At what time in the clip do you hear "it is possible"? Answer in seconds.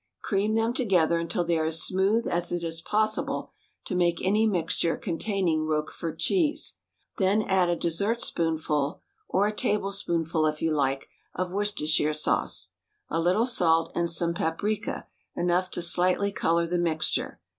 2.51-3.51